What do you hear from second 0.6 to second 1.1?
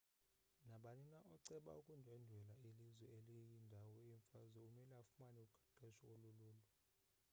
nabani